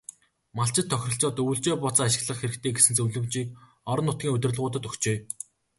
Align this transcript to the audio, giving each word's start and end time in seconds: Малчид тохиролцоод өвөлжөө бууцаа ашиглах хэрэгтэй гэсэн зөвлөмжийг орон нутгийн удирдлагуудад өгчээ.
Малчид 0.59 0.87
тохиролцоод 0.93 1.41
өвөлжөө 1.43 1.75
бууцаа 1.83 2.05
ашиглах 2.07 2.39
хэрэгтэй 2.41 2.71
гэсэн 2.73 2.93
зөвлөмжийг 2.97 3.47
орон 3.91 4.05
нутгийн 4.07 4.35
удирдлагуудад 4.35 4.87
өгчээ. 4.89 5.17